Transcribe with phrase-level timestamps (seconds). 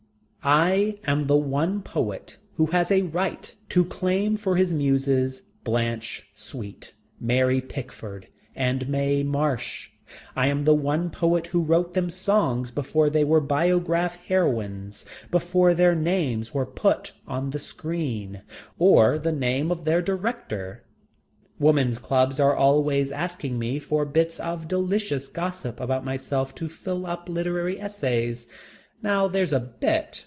[0.43, 6.23] I am the one poet who has a right to claim for his muses Blanche
[6.33, 9.91] Sweet, Mary Pickford, and Mae Marsh.
[10.35, 15.75] I am the one poet who wrote them songs when they were Biograph heroines, before
[15.75, 18.41] their names were put on the screen,
[18.79, 20.83] or the name of their director.
[21.59, 27.05] Woman's clubs are always asking me for bits of delicious gossip about myself to fill
[27.05, 28.47] up literary essays.
[29.03, 30.17] Now there's a bit.